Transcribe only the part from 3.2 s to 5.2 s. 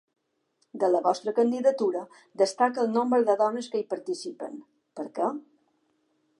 de dones que hi participen, per